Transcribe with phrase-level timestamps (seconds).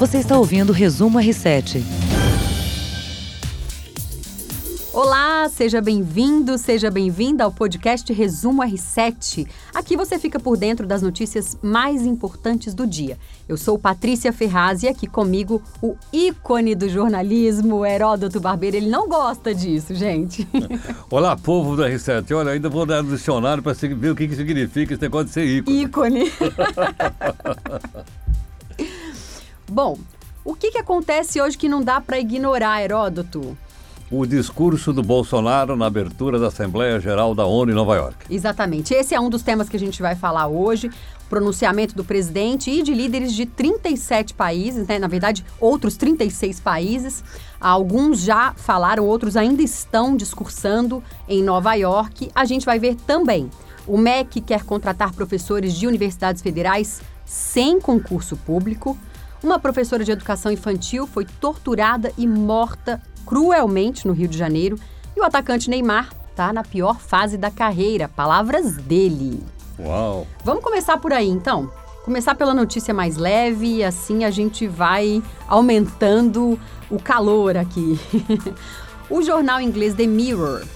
[0.00, 1.82] Você está ouvindo o Resumo R7.
[4.94, 9.46] Olá, seja bem-vindo, seja bem-vinda ao podcast Resumo R7.
[9.74, 13.18] Aqui você fica por dentro das notícias mais importantes do dia.
[13.46, 18.78] Eu sou Patrícia Ferraz e aqui comigo o ícone do jornalismo, Heródoto Barbeiro.
[18.78, 20.48] Ele não gosta disso, gente.
[21.10, 22.34] Olá, povo do R7.
[22.34, 25.32] Olha, ainda vou dar no dicionário para ver o que, que significa esse negócio de
[25.34, 25.82] ser ícone.
[25.82, 26.32] Ícone.
[29.70, 29.96] Bom,
[30.44, 33.56] o que, que acontece hoje que não dá para ignorar, Heródoto?
[34.10, 38.26] o discurso do Bolsonaro na abertura da Assembleia Geral da ONU em Nova York.
[38.28, 38.92] Exatamente.
[38.92, 40.90] Esse é um dos temas que a gente vai falar hoje.
[41.28, 44.98] Pronunciamento do presidente e de líderes de 37 países, né?
[44.98, 47.22] na verdade, outros 36 países.
[47.60, 52.32] Alguns já falaram, outros ainda estão discursando em Nova York.
[52.34, 53.48] A gente vai ver também.
[53.86, 58.98] O MEC quer contratar professores de universidades federais sem concurso público.
[59.42, 64.78] Uma professora de educação infantil foi torturada e morta cruelmente no Rio de Janeiro.
[65.16, 68.08] E o atacante Neymar está na pior fase da carreira.
[68.08, 69.42] Palavras dele.
[69.78, 70.26] Uau!
[70.44, 71.70] Vamos começar por aí, então?
[72.04, 76.58] Começar pela notícia mais leve e assim a gente vai aumentando
[76.90, 77.98] o calor aqui.
[79.08, 80.66] o jornal inglês The Mirror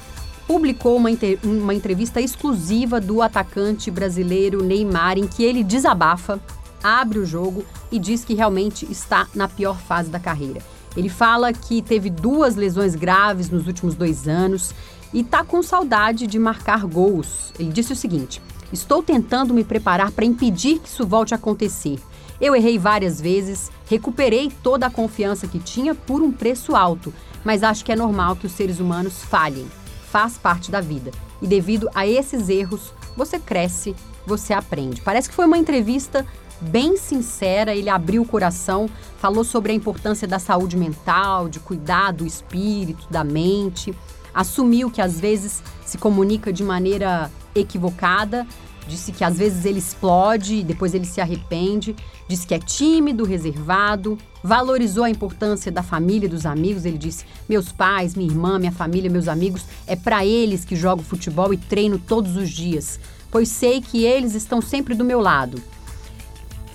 [0.46, 1.10] publicou uma,
[1.42, 6.40] uma entrevista exclusiva do atacante brasileiro Neymar, em que ele desabafa,
[6.84, 10.60] abre o jogo e diz que realmente está na pior fase da carreira.
[10.94, 14.74] Ele fala que teve duas lesões graves nos últimos dois anos
[15.12, 17.52] e está com saudade de marcar gols.
[17.58, 18.40] Ele disse o seguinte:
[18.72, 21.98] Estou tentando me preparar para impedir que isso volte a acontecer.
[22.40, 27.62] Eu errei várias vezes, recuperei toda a confiança que tinha por um preço alto, mas
[27.62, 29.66] acho que é normal que os seres humanos falhem.
[30.10, 31.10] Faz parte da vida.
[31.40, 33.94] E devido a esses erros, você cresce,
[34.26, 35.00] você aprende.
[35.00, 36.26] Parece que foi uma entrevista
[36.60, 42.12] bem sincera, ele abriu o coração, falou sobre a importância da saúde mental, de cuidar
[42.12, 43.94] do espírito, da mente,
[44.32, 48.46] assumiu que às vezes se comunica de maneira equivocada,
[48.86, 51.94] disse que às vezes ele explode e depois ele se arrepende,
[52.28, 56.84] disse que é tímido, reservado, valorizou a importância da família e dos amigos.
[56.84, 61.02] Ele disse: "Meus pais, minha irmã, minha família, meus amigos, é para eles que jogo
[61.02, 63.00] futebol e treino todos os dias,
[63.34, 65.60] pois sei que eles estão sempre do meu lado."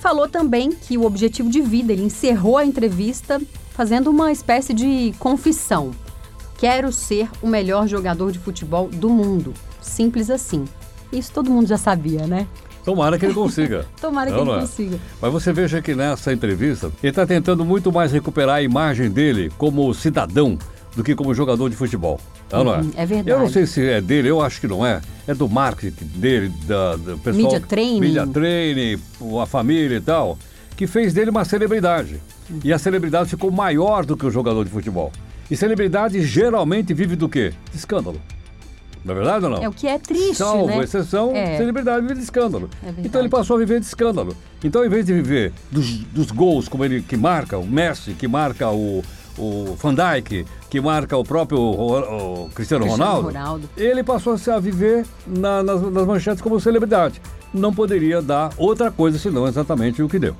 [0.01, 5.13] Falou também que o objetivo de vida, ele encerrou a entrevista fazendo uma espécie de
[5.19, 5.91] confissão.
[6.57, 9.53] Quero ser o melhor jogador de futebol do mundo.
[9.81, 10.65] Simples assim.
[11.11, 12.45] Isso todo mundo já sabia, né?
[12.83, 13.85] Tomara que ele consiga.
[13.99, 14.61] Tomara que não, ele não é.
[14.61, 14.99] consiga.
[15.21, 19.49] Mas você veja que nessa entrevista, ele está tentando muito mais recuperar a imagem dele
[19.57, 20.57] como cidadão
[20.99, 22.19] do que como jogador de futebol.
[22.51, 22.77] Não, não é?
[22.79, 23.29] Uhum, é verdade.
[23.29, 24.99] Eu não sei se é dele, eu acho que não é.
[25.25, 27.53] É do marketing dele, da, do pessoal.
[27.53, 27.99] Media training.
[28.01, 28.99] Media training,
[29.41, 30.37] a família e tal,
[30.75, 32.19] que fez dele uma celebridade.
[32.49, 32.59] Uhum.
[32.65, 35.09] E a celebridade ficou maior do que o jogador de futebol.
[35.49, 37.53] E celebridade geralmente vive do quê?
[37.71, 38.19] De escândalo.
[39.05, 39.63] Não é verdade ou não?
[39.63, 40.83] É o que é triste, Salvo né?
[40.83, 41.55] exceção, é.
[41.55, 42.69] celebridade vive de escândalo.
[42.83, 44.35] É então ele passou a viver de escândalo.
[44.61, 48.27] Então, em vez de viver dos, dos gols como ele que marca, o Messi, que
[48.27, 49.01] marca o,
[49.37, 54.35] o Van Dijk, que marca o próprio o, o Cristiano, Cristiano Ronaldo, Ronaldo, ele passou
[54.53, 57.21] a viver na, nas, nas manchetes como celebridade.
[57.53, 60.35] Não poderia dar outra coisa senão exatamente o que deu.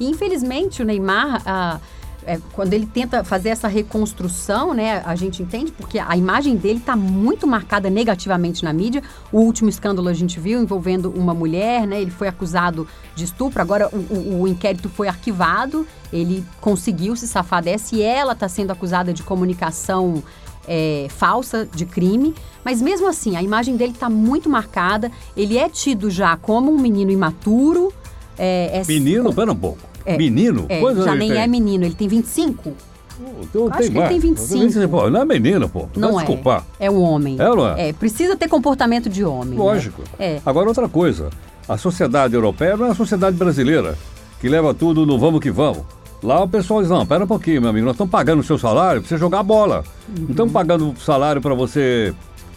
[0.00, 1.42] E infelizmente o Neymar.
[1.44, 1.80] Ah,
[2.28, 6.78] é, quando ele tenta fazer essa reconstrução, né, a gente entende, porque a imagem dele
[6.78, 9.02] está muito marcada negativamente na mídia.
[9.32, 13.62] O último escândalo a gente viu envolvendo uma mulher, né, ele foi acusado de estupro,
[13.62, 18.46] agora o, o, o inquérito foi arquivado, ele conseguiu se safar dessa e ela está
[18.46, 20.22] sendo acusada de comunicação
[20.66, 25.10] é, falsa de crime, mas mesmo assim a imagem dele está muito marcada.
[25.34, 27.90] Ele é tido já como um menino imaturo.
[28.36, 29.87] É, é menino, pera um pouco.
[30.08, 30.66] É, menino?
[30.68, 31.40] É, já nem tem?
[31.40, 32.72] é menino, ele tem 25?
[33.40, 34.88] Então, Acho que ele tem 25.
[34.88, 35.88] Pô, não é menino, pô.
[35.96, 36.24] Não, é.
[36.24, 36.64] Desculpar.
[36.78, 37.36] É um homem.
[37.38, 37.88] É, não é?
[37.88, 37.92] é?
[37.92, 39.58] Precisa ter comportamento de homem.
[39.58, 39.64] Né?
[39.64, 40.02] Lógico.
[40.18, 40.36] Né?
[40.36, 40.40] É.
[40.46, 41.30] Agora, outra coisa.
[41.68, 43.98] A sociedade europeia não é a sociedade brasileira,
[44.40, 45.82] que leva tudo no vamos que vamos.
[46.22, 48.58] Lá o pessoal diz, não, pera um pouquinho, meu amigo, nós estamos pagando o seu
[48.58, 49.84] salário para você jogar bola.
[50.08, 50.22] Uhum.
[50.22, 52.14] Não estamos pagando salário para você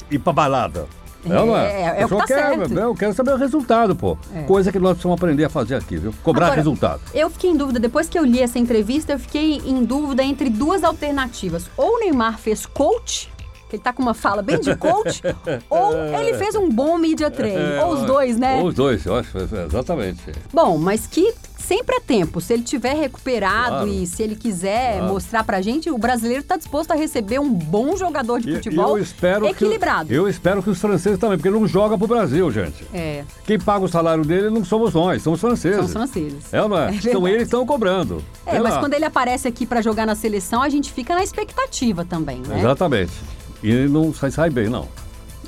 [0.10, 0.86] ir para balada.
[1.26, 1.72] É, não é?
[1.72, 2.74] É, é que tá quer, certo.
[2.74, 4.18] Eu quero saber o resultado, pô.
[4.34, 4.44] É.
[4.44, 6.14] Coisa que nós precisamos aprender a fazer aqui, viu?
[6.24, 7.02] Cobrar Agora, resultado.
[7.14, 10.50] Eu fiquei em dúvida, depois que eu li essa entrevista, eu fiquei em dúvida entre
[10.50, 11.70] duas alternativas.
[11.78, 13.31] Ou o Neymar fez coach,
[13.72, 15.22] que ele tá com uma fala bem de coach,
[15.70, 17.80] ou ele fez um bom media training.
[17.82, 18.60] ou os dois, né?
[18.60, 20.22] Ou os dois, eu acho, exatamente.
[20.54, 22.42] Bom, mas que sempre é tempo.
[22.42, 23.88] Se ele tiver recuperado Claro.
[23.88, 25.14] e se ele quiser Claro.
[25.14, 29.04] mostrar pra gente, o brasileiro tá disposto a receber um bom jogador de futebol eu
[29.04, 30.10] espero equilibrado.
[30.10, 32.86] Que, eu espero que os franceses também, porque ele não joga pro Brasil, gente.
[32.94, 35.78] É, Quem paga o salário dele não somos nós, são os franceses.
[35.78, 36.54] são os franceses.
[36.54, 36.90] É não é?
[36.92, 38.22] É então eles estão cobrando.
[38.46, 38.80] É, Sei mas lá.
[38.82, 42.60] quando ele aparece aqui pra jogar na seleção, a gente fica na expectativa também, né?
[42.60, 43.14] Exatamente.
[43.63, 44.88] E não sai, sai bem, não.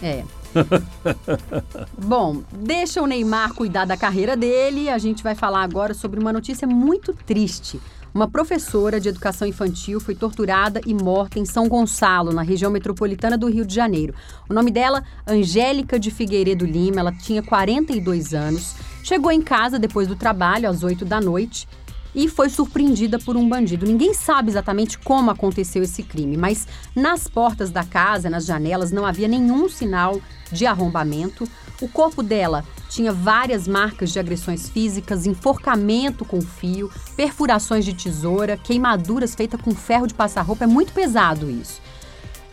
[0.01, 0.23] É.
[1.97, 4.89] Bom, deixa o Neymar cuidar da carreira dele.
[4.89, 7.79] A gente vai falar agora sobre uma notícia muito triste.
[8.13, 13.35] Uma professora de educação infantil foi torturada e morta em São Gonçalo, na região metropolitana
[13.35, 14.13] do Rio de Janeiro.
[14.47, 18.75] O nome dela, Angélica de Figueiredo Lima, ela tinha 42 anos.
[19.03, 21.67] Chegou em casa depois do trabalho, às 8 da noite,
[22.15, 23.85] e foi surpreendida por um bandido.
[23.85, 29.05] Ninguém sabe exatamente como aconteceu esse crime, mas nas portas da casa, nas janelas, não
[29.05, 30.21] havia nenhum sinal
[30.51, 31.47] de arrombamento.
[31.81, 38.55] O corpo dela tinha várias marcas de agressões físicas, enforcamento com fio, perfurações de tesoura,
[38.57, 40.65] queimaduras feitas com ferro de passar roupa.
[40.65, 41.81] É muito pesado isso.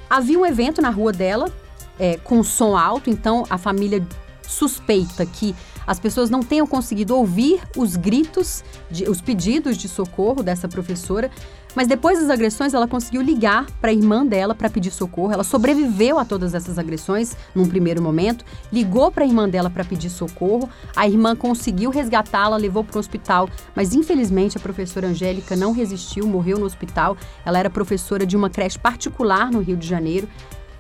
[0.09, 1.53] Havia um evento na rua dela,
[1.99, 4.05] é, com som alto, então a família
[4.43, 5.55] suspeita que
[5.91, 11.29] as pessoas não tenham conseguido ouvir os gritos, de- os pedidos de socorro dessa professora,
[11.75, 15.33] mas depois das agressões ela conseguiu ligar para a irmã dela para pedir socorro.
[15.33, 19.85] Ela sobreviveu a todas essas agressões num primeiro momento, ligou para a irmã dela para
[19.85, 20.71] pedir socorro.
[20.95, 26.25] A irmã conseguiu resgatá-la, levou para o hospital, mas infelizmente a professora Angélica não resistiu,
[26.25, 27.17] morreu no hospital.
[27.45, 30.29] Ela era professora de uma creche particular no Rio de Janeiro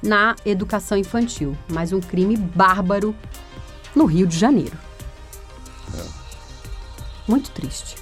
[0.00, 3.12] na educação infantil, mas um crime bárbaro
[3.92, 4.89] no Rio de Janeiro.
[7.26, 7.96] Muito triste.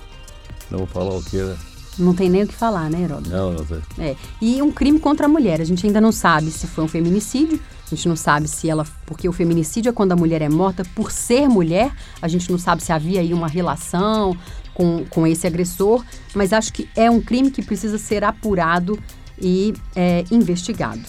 [0.70, 1.56] Não vou falar o que, né?
[1.98, 3.30] Não tem nem o que falar, né, Heródoto?
[3.30, 3.80] Não, não sei.
[3.98, 4.16] É.
[4.40, 5.60] E um crime contra a mulher.
[5.60, 7.60] A gente ainda não sabe se foi um feminicídio.
[7.90, 8.86] A gente não sabe se ela.
[9.04, 11.92] Porque o feminicídio é quando a mulher é morta por ser mulher.
[12.22, 14.36] A gente não sabe se havia aí uma relação
[14.74, 16.04] com, com esse agressor.
[16.34, 18.96] Mas acho que é um crime que precisa ser apurado
[19.40, 21.02] e é, investigado.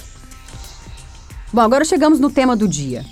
[1.53, 3.05] Bom, agora chegamos no tema do dia.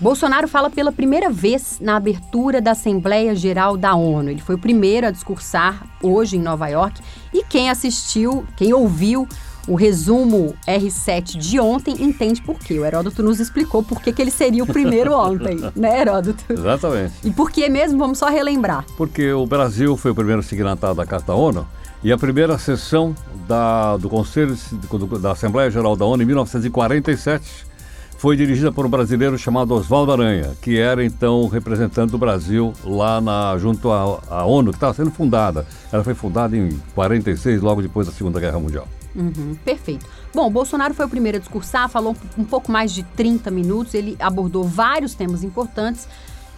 [0.00, 4.30] Bolsonaro fala pela primeira vez na abertura da Assembleia Geral da ONU.
[4.30, 7.00] Ele foi o primeiro a discursar hoje em Nova York.
[7.34, 9.26] E quem assistiu, quem ouviu
[9.66, 12.78] o resumo R7 de ontem, entende por quê.
[12.78, 16.44] O Heródoto nos explicou por que, que ele seria o primeiro ontem, né, Heródoto?
[16.48, 17.14] Exatamente.
[17.24, 17.98] E por que mesmo?
[17.98, 18.84] Vamos só relembrar.
[18.96, 21.66] Porque o Brasil foi o primeiro signatário da Carta ONU
[22.04, 23.14] e a primeira sessão
[23.48, 24.56] da, do Conselho
[25.20, 27.67] da Assembleia Geral da ONU em 1947
[28.18, 33.20] foi dirigida por um brasileiro chamado Oswaldo Aranha, que era então representante do Brasil lá
[33.20, 35.64] na, junto à, à ONU, que estava sendo fundada.
[35.92, 38.88] Ela foi fundada em 46, logo depois da Segunda Guerra Mundial.
[39.14, 40.04] Uhum, perfeito.
[40.34, 44.16] Bom, Bolsonaro foi o primeiro a discursar, falou um pouco mais de 30 minutos, ele
[44.18, 46.08] abordou vários temas importantes,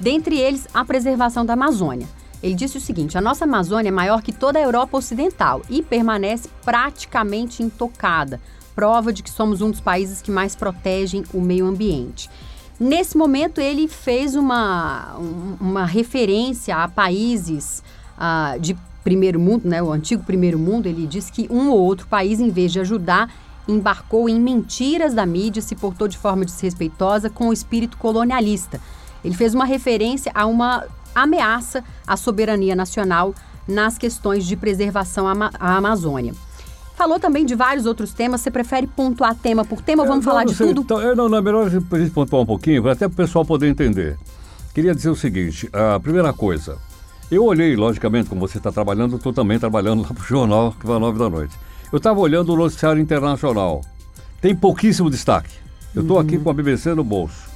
[0.00, 2.08] dentre eles a preservação da Amazônia.
[2.42, 5.82] Ele disse o seguinte: a nossa Amazônia é maior que toda a Europa Ocidental e
[5.82, 8.40] permanece praticamente intocada,
[8.74, 12.30] prova de que somos um dos países que mais protegem o meio ambiente.
[12.78, 17.82] Nesse momento, ele fez uma, um- uma referência a países
[18.18, 20.86] ah, de primeiro mundo, né, o antigo primeiro mundo.
[20.86, 23.30] Ele disse que um ou outro país, em vez de ajudar,
[23.68, 28.80] embarcou em mentiras da mídia, se portou de forma desrespeitosa com o espírito colonialista.
[29.24, 30.84] Ele fez uma referência a uma
[31.14, 33.34] ameaça à soberania nacional
[33.68, 36.34] nas questões de preservação à Amazônia.
[37.00, 38.42] Falou também de vários outros temas.
[38.42, 40.82] Você prefere pontuar tema por tema ou vamos É, não, falar de sei, tudo?
[40.82, 43.42] Então, é, não, não, é melhor a gente pontuar um pouquinho, até para o pessoal
[43.42, 44.18] poder entender.
[44.74, 46.76] Queria dizer o seguinte: a primeira coisa,
[47.30, 50.76] eu olhei, logicamente, como você está trabalhando, eu estou também trabalhando lá para o jornal,
[50.78, 51.56] que vai às nove da noite.
[51.90, 53.80] Eu estava olhando o noticiário internacional.
[54.38, 55.54] Tem pouquíssimo destaque.
[55.94, 57.48] Eu estou aqui com a BBC no bolso.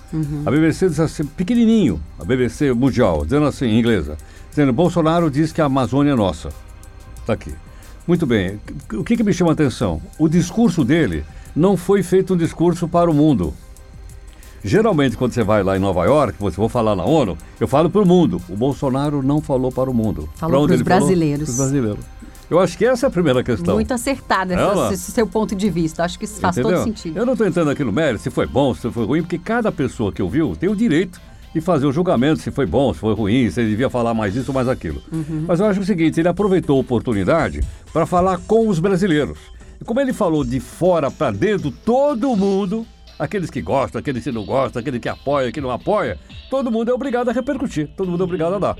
[0.46, 4.16] A BBC diz assim, pequenininho, a BBC mundial, dizendo assim, em inglesa,
[4.48, 6.48] dizendo, Bolsonaro diz que a Amazônia é nossa.
[7.20, 7.54] Está aqui.
[8.06, 8.60] Muito bem.
[8.92, 10.00] O que, que me chama a atenção?
[10.18, 11.24] O discurso dele
[11.56, 13.54] não foi feito um discurso para o mundo.
[14.62, 17.90] Geralmente, quando você vai lá em Nova York, você vou falar na ONU, eu falo
[17.90, 18.40] para o mundo.
[18.48, 20.28] O Bolsonaro não falou para o mundo.
[20.36, 21.00] Falou onde pros ele falou?
[21.06, 21.56] brasileiros.
[21.56, 22.04] Brasileiros.
[22.50, 23.74] Eu acho que essa é a primeira questão.
[23.74, 26.02] Muito acertada Ela- esse seu ponto de vista.
[26.04, 26.78] Acho que isso faz Entendeu?
[26.78, 27.16] todo sentido.
[27.18, 29.70] Eu não estou entrando aqui no mérito se foi bom, se foi ruim, porque cada
[29.72, 31.20] pessoa que ouviu tem o direito
[31.54, 34.34] de fazer o julgamento se foi bom, se foi ruim, se ele devia falar mais
[34.34, 35.00] isso ou mais aquilo.
[35.12, 35.44] Uhum.
[35.46, 37.60] Mas eu acho o seguinte, ele aproveitou a oportunidade
[37.92, 39.38] para falar com os brasileiros.
[39.80, 42.84] E como ele falou de fora para dentro, todo mundo,
[43.18, 46.18] aqueles que gostam, aqueles que não gostam, aquele que apoia, que não apoia,
[46.50, 48.76] todo mundo é obrigado a repercutir, todo mundo é obrigado a dar.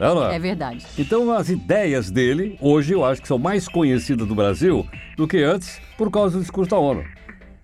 [0.00, 0.36] É, é?
[0.36, 0.84] É verdade.
[0.98, 5.42] Então as ideias dele, hoje eu acho que são mais conhecidas do Brasil do que
[5.42, 7.04] antes por causa do discurso da ONU.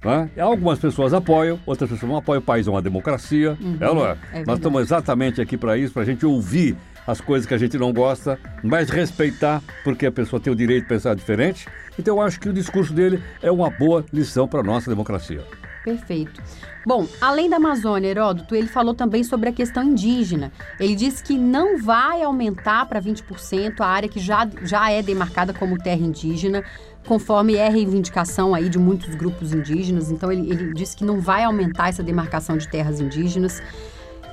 [0.04, 0.30] Né?
[0.38, 2.40] Algumas pessoas apoiam, outras pessoas não apoiam.
[2.40, 4.16] O país é uma democracia, é ou não é?
[4.32, 4.44] é.
[4.44, 6.76] Nós estamos exatamente aqui para isso, para a gente ouvir
[7.06, 10.82] as coisas que a gente não gosta, mas respeitar, porque a pessoa tem o direito
[10.82, 11.66] de pensar diferente.
[11.98, 15.44] Então eu acho que o discurso dele é uma boa lição para a nossa democracia.
[15.84, 16.42] Perfeito.
[16.84, 20.52] Bom, além da Amazônia, Heródoto, ele falou também sobre a questão indígena.
[20.78, 25.52] Ele disse que não vai aumentar para 20% a área que já, já é demarcada
[25.52, 26.62] como terra indígena,
[27.06, 30.10] conforme é reivindicação aí de muitos grupos indígenas.
[30.10, 33.62] Então, ele, ele disse que não vai aumentar essa demarcação de terras indígenas.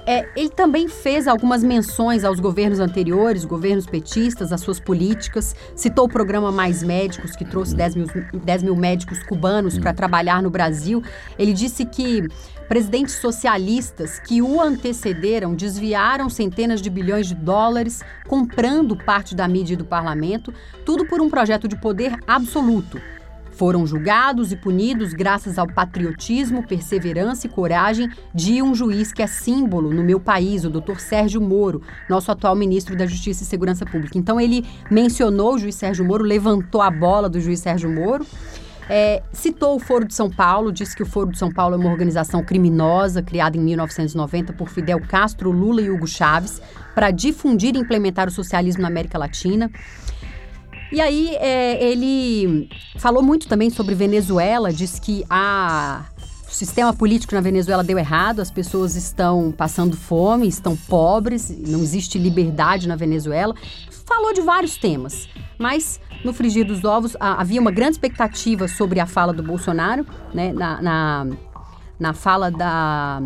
[0.09, 6.05] É, ele também fez algumas menções aos governos anteriores, governos petistas, às suas políticas, citou
[6.05, 8.07] o programa Mais Médicos, que trouxe 10 mil,
[8.41, 11.03] 10 mil médicos cubanos para trabalhar no Brasil.
[11.37, 12.25] Ele disse que
[12.69, 19.73] presidentes socialistas que o antecederam desviaram centenas de bilhões de dólares, comprando parte da mídia
[19.73, 20.53] e do parlamento,
[20.85, 22.97] tudo por um projeto de poder absoluto
[23.57, 29.27] foram julgados e punidos graças ao patriotismo, perseverança e coragem de um juiz que é
[29.27, 33.85] símbolo no meu país, o doutor Sérgio Moro, nosso atual ministro da Justiça e Segurança
[33.85, 34.17] Pública.
[34.17, 38.25] Então, ele mencionou o juiz Sérgio Moro, levantou a bola do juiz Sérgio Moro.
[38.89, 41.77] É, citou o Foro de São Paulo, disse que o Foro de São Paulo é
[41.77, 46.61] uma organização criminosa criada em 1990 por Fidel Castro, Lula e Hugo Chávez
[46.95, 49.69] para difundir e implementar o socialismo na América Latina.
[50.91, 56.05] E aí é, ele falou muito também sobre Venezuela, disse que a
[56.47, 61.81] o sistema político na Venezuela deu errado, as pessoas estão passando fome, estão pobres, não
[61.81, 63.53] existe liberdade na Venezuela.
[64.05, 65.27] Falou de vários temas,
[65.59, 70.53] mas no frigir dos ovos havia uma grande expectativa sobre a fala do Bolsonaro, né,
[70.53, 71.27] na, na,
[71.99, 73.21] na fala da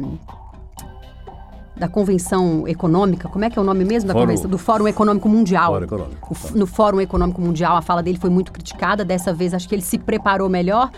[1.76, 4.26] da Convenção Econômica, como é que é o nome mesmo da Fórum.
[4.26, 4.50] convenção?
[4.52, 5.72] Do Fórum Econômico Mundial.
[5.74, 6.28] Fórum Econômico.
[6.30, 9.04] O f- no Fórum Econômico Mundial, a fala dele foi muito criticada.
[9.06, 10.92] Dessa vez, acho que ele se preparou melhor,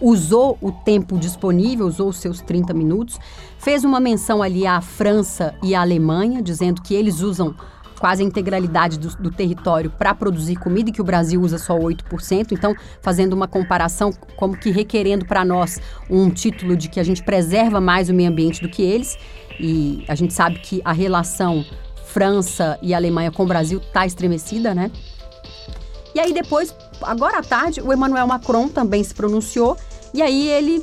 [0.00, 3.18] usou o tempo disponível, usou os seus 30 minutos.
[3.58, 7.54] Fez uma menção ali à França e à Alemanha, dizendo que eles usam
[7.98, 11.76] quase a integralidade do, do território para produzir comida e que o Brasil usa só
[11.76, 12.52] 8%.
[12.52, 17.24] Então, fazendo uma comparação, como que requerendo para nós um título de que a gente
[17.24, 19.16] preserva mais o meio ambiente do que eles.
[19.58, 21.64] E a gente sabe que a relação
[22.04, 24.90] França e Alemanha com o Brasil está estremecida, né?
[26.14, 29.76] E aí depois, agora à tarde, o Emmanuel Macron também se pronunciou
[30.14, 30.82] e aí ele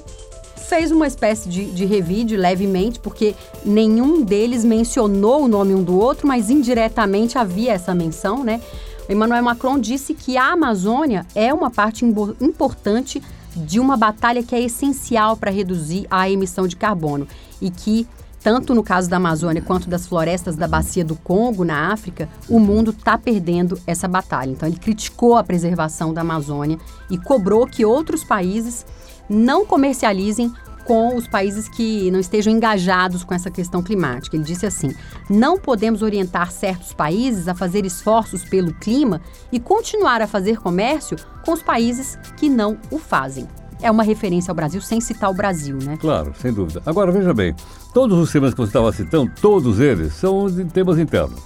[0.69, 5.97] fez uma espécie de, de revide levemente, porque nenhum deles mencionou o nome um do
[5.97, 8.61] outro, mas indiretamente havia essa menção, né?
[9.07, 13.21] Emmanuel Macron disse que a Amazônia é uma parte importante
[13.55, 17.27] de uma batalha que é essencial para reduzir a emissão de carbono
[17.61, 18.07] e que
[18.45, 22.59] tanto no caso da Amazônia quanto das florestas da bacia do Congo, na África, o
[22.59, 24.51] mundo está perdendo essa batalha.
[24.51, 26.77] Então, ele criticou a preservação da Amazônia
[27.09, 28.85] e cobrou que outros países
[29.27, 30.53] não comercializem
[30.85, 34.35] com os países que não estejam engajados com essa questão climática.
[34.35, 34.93] Ele disse assim:
[35.27, 39.21] não podemos orientar certos países a fazer esforços pelo clima
[39.51, 43.47] e continuar a fazer comércio com os países que não o fazem.
[43.81, 45.97] É uma referência ao Brasil, sem citar o Brasil, né?
[45.97, 46.81] Claro, sem dúvida.
[46.85, 47.55] Agora, veja bem,
[47.93, 51.39] todos os temas que você estava citando, todos eles são de temas internos.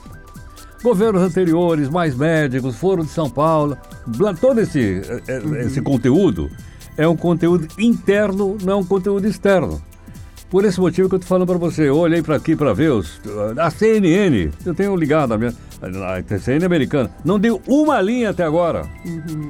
[0.82, 3.78] Governos anteriores, mais médicos, Foro de São Paulo,
[4.40, 6.50] todo esse, eh, eh, esse conteúdo
[6.96, 9.82] é um conteúdo interno, não é um conteúdo externo.
[10.50, 12.92] Por esse motivo que eu estou falando para você, eu olhei para aqui para ver
[12.92, 13.22] os,
[13.58, 18.44] a CNN, eu tenho ligado a minha a CNN americana, não deu uma linha até
[18.44, 18.86] agora.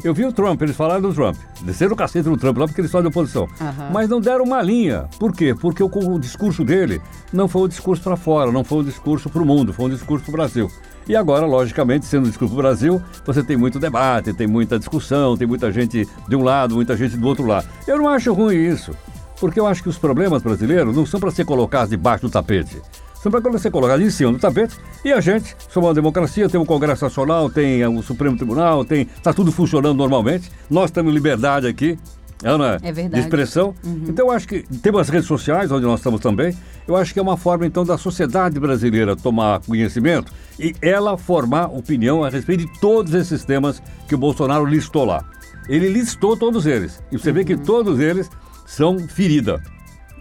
[0.04, 2.82] Eu vi o Trump, eles falaram do Trump, desceram o cacete no Trump lá porque
[2.82, 3.48] eles são de oposição.
[3.60, 3.90] Aham.
[3.92, 5.08] Mas não deram uma linha.
[5.18, 5.56] Por quê?
[5.60, 7.02] Porque o, o discurso dele
[7.34, 9.90] não foi um discurso para fora, não foi um discurso para o mundo, foi um
[9.90, 10.72] discurso para o Brasil.
[11.08, 14.78] E agora, logicamente, sendo um discurso para o Brasil, você tem muito debate, tem muita
[14.78, 17.68] discussão, tem muita gente de um lado, muita gente do outro lado.
[17.88, 18.92] Eu não acho ruim isso,
[19.40, 22.82] porque eu acho que os problemas brasileiros não são para ser colocados debaixo do tapete.
[23.22, 26.60] São para ser colocados em cima do tapete e a gente, somos uma democracia, tem
[26.60, 30.50] um Congresso Nacional, tem o Supremo Tribunal, tem está tudo funcionando normalmente.
[30.70, 32.00] Nós temos liberdade aqui,
[32.42, 32.78] é, não é?
[32.82, 33.16] É verdade.
[33.16, 33.76] De expressão.
[34.08, 36.56] Então, eu acho que temos as redes sociais, onde nós estamos também.
[36.88, 41.66] Eu acho que é uma forma, então, da sociedade brasileira tomar conhecimento e ela formar
[41.66, 45.26] opinião a respeito de todos esses temas que o Bolsonaro listou lá.
[45.68, 47.04] Ele listou todos eles.
[47.12, 48.30] E você vê que todos eles
[48.70, 49.62] são ferida.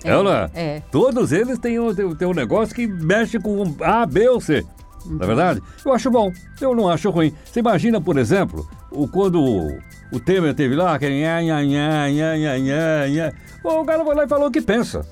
[0.02, 0.50] É, É, não é?
[0.54, 0.82] é.
[0.90, 4.64] Todos eles têm um, têm, um negócio que mexe com A, B ou C.
[5.06, 5.62] Na é verdade?
[5.84, 6.32] Eu acho bom.
[6.60, 7.32] Eu não acho ruim.
[7.44, 9.78] Você imagina, por exemplo, o, quando o,
[10.12, 13.32] o Temer teve lá, aquele nha, nha, nha, nha, nha, nha, nha.
[13.62, 15.04] O cara foi lá e falou o que pensa.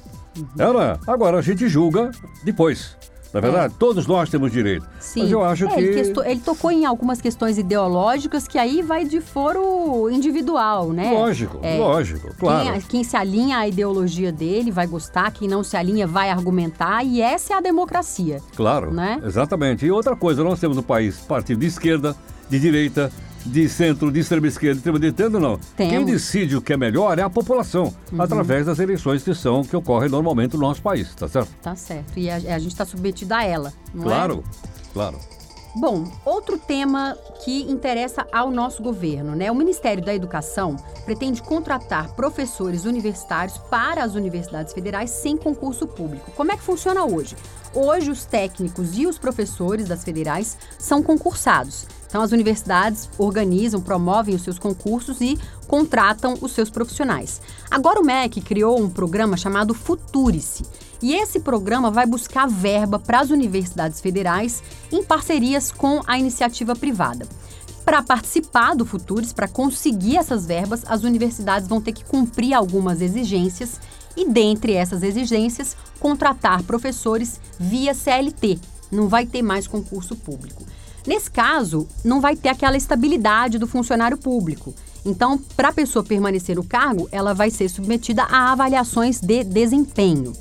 [0.58, 0.98] É, não é?
[1.06, 2.10] Agora a gente julga
[2.42, 2.96] depois.
[3.36, 4.86] Na verdade, todos nós temos direito.
[4.98, 5.22] Sim.
[5.22, 5.80] Mas eu acho É, que.
[5.80, 11.10] ele, ele tocou em algumas questões ideológicas que aí vai de foro individual, né?
[11.12, 11.76] Lógico, É.
[11.78, 12.70] lógico, claro.
[12.72, 17.04] Quem, quem se alinha à ideologia dele vai gostar, quem não se alinha vai argumentar,
[17.04, 18.40] e essa é a democracia.
[18.56, 19.20] Claro, Né?
[19.24, 19.84] exatamente.
[19.86, 22.16] E outra coisa, nós temos no país partido de esquerda,
[22.48, 23.10] de direita,
[23.46, 25.58] de centro, de extrema esquerda, de extrema direita, não.
[25.76, 26.06] Quem Temos.
[26.06, 26.12] Uhum.
[26.12, 30.08] decide o que é melhor é a população, através das eleições que são, que ocorrem
[30.08, 31.50] normalmente no nosso país, tá certo?
[31.62, 32.18] Tá certo.
[32.18, 34.06] E a, a gente está submetido a ela, não é?
[34.06, 34.44] Claro,
[34.92, 35.18] claro.
[35.78, 39.50] Bom, outro tema que interessa ao nosso governo, né?
[39.50, 46.30] O Ministério da Educação pretende contratar professores universitários para as universidades federais sem concurso público.
[46.30, 47.36] Como é que funciona hoje?
[47.78, 51.86] Hoje, os técnicos e os professores das federais são concursados.
[52.08, 57.38] Então, as universidades organizam, promovem os seus concursos e contratam os seus profissionais.
[57.70, 60.64] Agora, o MEC criou um programa chamado Futurice.
[61.02, 66.74] E esse programa vai buscar verba para as universidades federais em parcerias com a iniciativa
[66.74, 67.28] privada.
[67.84, 73.02] Para participar do Futuris, para conseguir essas verbas, as universidades vão ter que cumprir algumas
[73.02, 73.78] exigências
[74.16, 78.58] e, dentre essas exigências, contratar professores via CLT.
[78.90, 80.64] Não vai ter mais concurso público.
[81.06, 84.74] Nesse caso, não vai ter aquela estabilidade do funcionário público.
[85.04, 90.32] Então, para a pessoa permanecer no cargo, ela vai ser submetida a avaliações de desempenho.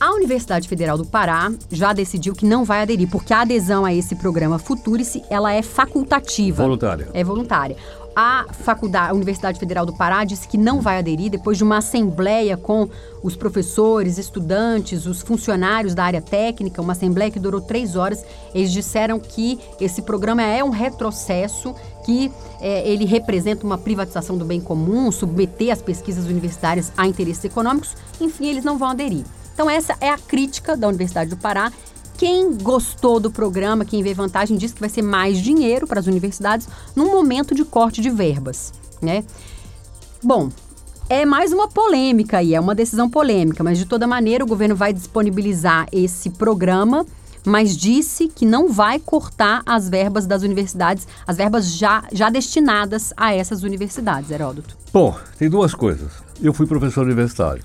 [0.00, 3.94] A Universidade Federal do Pará já decidiu que não vai aderir, porque a adesão a
[3.94, 6.62] esse programa Futurice, ela é facultativa.
[6.62, 7.08] Voluntária.
[7.14, 7.76] É voluntária.
[8.16, 11.78] A faculdade, a Universidade Federal do Pará disse que não vai aderir depois de uma
[11.78, 12.88] assembleia com
[13.24, 18.24] os professores, estudantes, os funcionários da área técnica, uma assembleia que durou três horas.
[18.54, 22.30] Eles disseram que esse programa é um retrocesso, que
[22.60, 27.96] é, ele representa uma privatização do bem comum, submeter as pesquisas universitárias a interesses econômicos.
[28.20, 29.24] Enfim, eles não vão aderir.
[29.52, 31.72] Então, essa é a crítica da Universidade do Pará.
[32.16, 36.06] Quem gostou do programa, quem vê vantagem, diz que vai ser mais dinheiro para as
[36.06, 39.24] universidades num momento de corte de verbas, né?
[40.22, 40.48] Bom,
[41.08, 44.76] é mais uma polêmica aí, é uma decisão polêmica, mas de toda maneira o governo
[44.76, 47.04] vai disponibilizar esse programa,
[47.44, 53.12] mas disse que não vai cortar as verbas das universidades, as verbas já, já destinadas
[53.16, 54.76] a essas universidades, Heródoto.
[54.92, 56.10] Bom, tem duas coisas.
[56.40, 57.62] Eu fui professor universitário.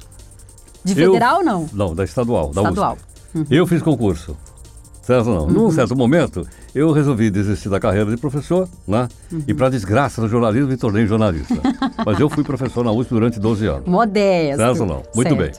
[0.83, 1.69] De Eu- federal, não?
[1.71, 2.93] Não, da estadual, da Estadual.
[2.95, 3.09] USP.
[3.49, 4.35] Eu fiz concurso.
[5.01, 5.43] Certo ou não?
[5.45, 5.51] Uhum.
[5.65, 6.45] Num certo momento,
[6.75, 9.07] eu resolvi desistir da carreira de professor, né?
[9.31, 9.41] Uhum.
[9.47, 11.55] E para desgraça do jornalismo, me tornei jornalista.
[12.05, 13.87] Mas eu fui professor na USP durante 12 anos.
[13.87, 14.57] Modesto.
[14.57, 15.03] Certo ou não?
[15.15, 15.37] Muito Certo.
[15.37, 15.51] bem.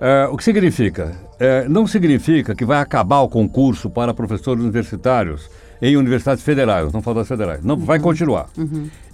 [0.00, 1.16] É, o que significa?
[1.38, 5.48] É, não significa que vai acabar o concurso para professores universitários
[5.80, 7.64] em universidades federais, não falo das federais.
[7.64, 8.48] Não, vai continuar.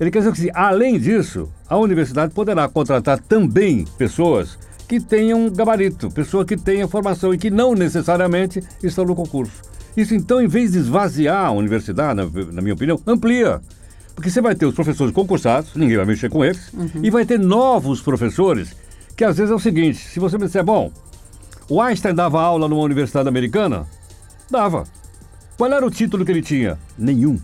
[0.00, 4.58] Ele quer dizer que, além disso, a universidade poderá contratar também pessoas
[4.90, 9.62] que tenham gabarito, pessoas que tenham formação e que não necessariamente estão no concurso.
[9.96, 13.60] Isso, então, em vez de esvaziar a universidade, na, na minha opinião, amplia.
[14.16, 17.38] Porque você vai ter os professores concursados, ninguém vai mexer com eles, e vai ter
[17.38, 18.74] novos professores,
[19.16, 20.90] que às vezes é o seguinte, se você me disser, bom,
[21.68, 23.86] o Einstein dava aula numa universidade americana?
[24.50, 24.82] Dava.
[25.56, 26.76] Qual era o título que ele tinha?
[26.98, 27.38] Nenhum.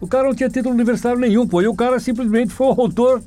[0.00, 3.20] O cara não tinha título universitário nenhum, pô, e o cara simplesmente foi o autor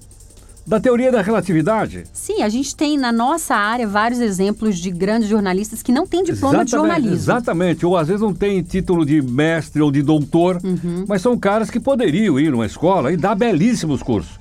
[0.70, 2.04] da teoria da relatividade.
[2.14, 6.24] Sim, a gente tem na nossa área vários exemplos de grandes jornalistas que não têm
[6.24, 7.16] diploma de jornalismo.
[7.16, 11.06] Exatamente, ou às vezes não tem título de mestre ou de doutor, Uhum.
[11.08, 14.38] mas são caras que poderiam ir numa escola e dar belíssimos cursos.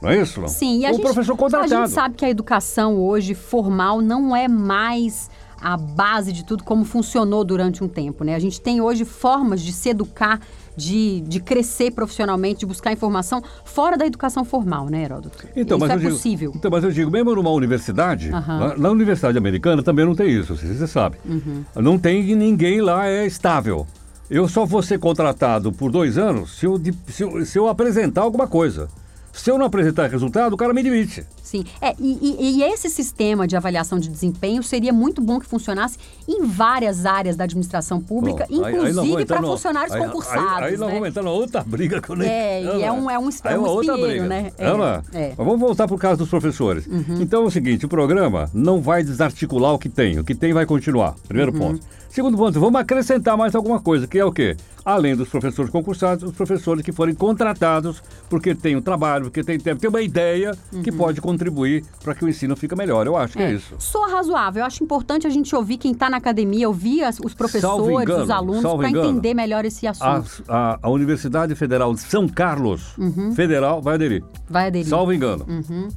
[0.00, 0.46] Não é isso, não?
[0.46, 0.54] Uhum.
[0.54, 1.68] Sim, e a o gente, professor a contratado.
[1.86, 5.28] gente sabe que a educação hoje formal não é mais
[5.66, 8.36] a base de tudo como funcionou durante um tempo, né?
[8.36, 10.40] A gente tem hoje formas de se educar,
[10.76, 15.44] de, de crescer profissionalmente, de buscar informação fora da educação formal, né, Heródoto?
[15.56, 16.52] Então, Isso mas é digo, possível.
[16.54, 18.58] Então, mas eu digo, mesmo numa universidade, Aham.
[18.60, 21.16] na, na universidade americana também não tem isso, você, você sabe.
[21.24, 21.64] Uhum.
[21.74, 23.88] Não tem ninguém lá é estável.
[24.30, 28.20] Eu só vou ser contratado por dois anos se eu, se eu, se eu apresentar
[28.20, 28.88] alguma coisa.
[29.36, 31.24] Se eu não apresentar resultado, o cara me demite.
[31.42, 35.46] Sim, é, e, e- e esse sistema de avaliação de desempenho seria muito bom que
[35.46, 40.62] funcionasse em várias áreas da administração pública, Bom, aí- inclusive para funcionários aí- concursados.
[40.62, 40.94] Aí, aí nós né?
[40.94, 42.28] vamos entrar numa outra briga que eu nem...
[42.28, 44.26] É, e é um- é um é um uma outra briga.
[44.26, 44.52] né?
[44.58, 45.28] É, É.
[45.36, 46.88] Mas vamos voltar para o caso dos professores.
[47.20, 50.18] Então é o seguinte, o programa não vai desarticular o que tem.
[50.18, 51.14] O que tem vai continuar.
[51.28, 51.58] Primeiro Uhum.
[51.58, 51.80] ponto.
[52.08, 54.56] Segundo ponto, vamos acrescentar mais alguma coisa, que é o quê?
[54.82, 59.80] Além dos professores concursados, os professores que forem contratados porque têm um trabalho, porque tempo,
[59.80, 63.06] tem uma ideia que pode contribuir para que o ensino fique melhor.
[63.06, 63.52] Eu acho que é, Uhum.
[63.52, 63.74] É, isso.
[63.78, 64.60] Sou razoável.
[64.60, 68.24] Eu acho importante a gente ouvir quem está na academia, ouvir as- os professores, engano,
[68.24, 70.44] os alunos, para entender melhor esse A, assunto.
[70.48, 72.94] a- a Universidade Federal de São Carlos,
[73.34, 74.24] federal, vai aderir.
[74.48, 74.88] Vai aderir.
[74.88, 75.44] Salvo engano.
[75.48, 75.88] Uhum.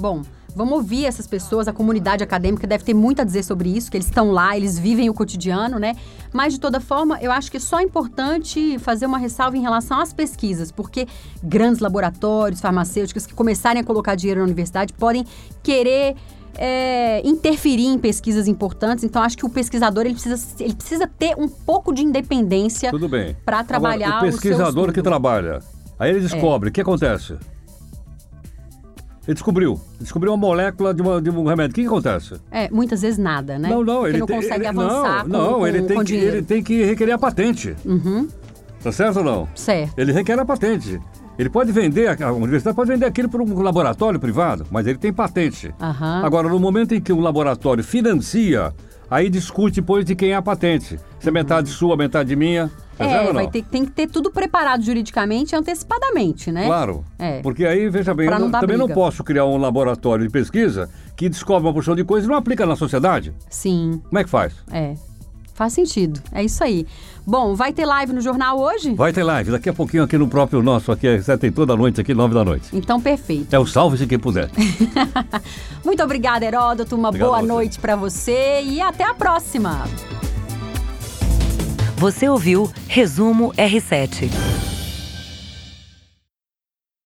[0.00, 0.22] Bom,
[0.54, 3.96] Vamos ouvir essas pessoas, a comunidade acadêmica deve ter muito a dizer sobre isso, que
[3.96, 5.94] eles estão lá, eles vivem o cotidiano, né?
[6.32, 9.98] Mas, de toda forma, eu acho que é só importante fazer uma ressalva em relação
[10.00, 11.06] às pesquisas, porque
[11.42, 15.24] grandes laboratórios farmacêuticos que começarem a colocar dinheiro na universidade podem
[15.62, 16.16] querer
[16.56, 19.04] é, interferir em pesquisas importantes.
[19.04, 22.90] Então, acho que o pesquisador ele precisa, ele precisa ter um pouco de independência
[23.44, 25.60] para trabalhar Agora, o pesquisador o que trabalha,
[25.98, 26.70] aí ele descobre, É.
[26.70, 27.36] o que acontece?
[29.32, 31.72] Ele descobriu, descobriu uma molécula de, uma- de um remédio.
[31.72, 32.34] O que, que acontece?
[32.50, 33.66] É, muitas vezes nada, né?
[33.70, 35.96] Não, não, Porque ele não tem, consegue ele- avançar não, com, não, com, ele tem
[35.96, 36.36] com que dinheiro.
[36.36, 37.74] ele tem que requerer a patente.
[37.84, 38.28] Uhum,
[38.82, 39.48] Tá certo ou não?
[39.54, 39.94] certo.
[39.98, 41.00] Ele requer a patente.
[41.38, 45.10] Ele pode vender, a universidade pode vender aquilo para um laboratório privado, mas ele tem
[45.12, 45.74] patente.
[45.80, 46.20] Aham.
[46.26, 48.70] Agora, no momento em que um laboratório financia,
[49.12, 50.98] aí discute depois de quem é a patente.
[51.20, 52.70] Se é metade sua, metade minha.
[52.96, 53.50] Tá É, vai não?
[53.50, 56.66] ter, tem que ter tudo preparado juridicamente e antecipadamente, né?
[56.66, 57.04] Claro.
[57.18, 57.40] É.
[57.40, 59.00] Porque aí, veja bem, eu não não- também não briga.
[59.00, 62.66] posso criar um laboratório de pesquisa que descobre uma porção de coisas e não aplica
[62.66, 63.32] na sociedade.
[63.48, 64.54] Sim, Como é que faz?
[64.70, 64.94] é.
[65.54, 66.20] Faz sentido.
[66.32, 66.86] É isso aí.
[67.26, 68.94] Bom, vai ter live no jornal hoje?
[68.94, 72.00] Vai ter live daqui a pouquinho aqui no próprio nosso, aqui, você tem toda noite
[72.00, 72.68] aqui, nove da noite.
[72.72, 73.54] Então, perfeito.
[73.54, 74.50] É o salve-se quem puder.
[75.84, 76.96] Muito obrigada, Heródoto.
[76.96, 79.84] Uma Obrigado boa noite pra você e até a próxima.
[81.96, 84.61] Você ouviu Resumo R7.